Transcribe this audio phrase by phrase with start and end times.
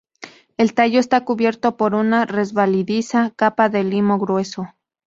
[0.57, 4.65] El tallo está cubierto por una, resbaladiza capa de limo grueso.